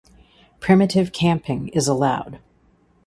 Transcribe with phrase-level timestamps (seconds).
[0.59, 2.39] Primitive camping is allowed.